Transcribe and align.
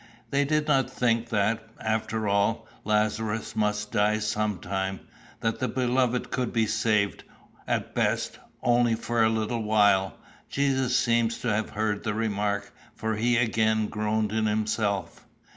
They 0.31 0.45
did 0.45 0.67
not 0.67 0.89
think 0.89 1.29
that, 1.29 1.63
after 1.79 2.27
all, 2.27 2.67
Lazarus 2.83 3.55
must 3.55 3.91
die 3.91 4.17
some 4.17 4.57
time; 4.57 5.01
that 5.41 5.59
the 5.59 5.67
beloved 5.67 6.31
could 6.31 6.51
be 6.51 6.65
saved, 6.65 7.23
at 7.67 7.93
best, 7.93 8.39
only 8.63 8.95
for 8.95 9.21
a 9.21 9.29
little 9.29 9.61
while. 9.61 10.17
Jesus 10.49 10.97
seems 10.97 11.37
to 11.41 11.53
have 11.53 11.69
heard 11.69 12.03
the 12.03 12.15
remark, 12.15 12.73
for 12.95 13.15
he 13.15 13.37
again 13.37 13.85
groaned 13.89 14.31
in 14.31 14.47
himself. 14.47 15.23